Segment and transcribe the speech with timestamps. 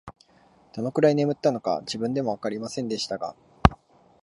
[0.75, 3.35] どのくらい眠ったのか、自分でもわかりませんでしたが、